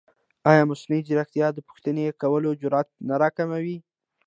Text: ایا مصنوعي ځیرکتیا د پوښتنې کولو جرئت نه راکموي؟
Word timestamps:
ایا 0.49 0.63
مصنوعي 0.71 1.01
ځیرکتیا 1.07 1.47
د 1.53 1.57
پوښتنې 1.67 2.03
کولو 2.21 2.49
جرئت 2.61 2.87
نه 3.07 3.15
راکموي؟ 3.21 3.77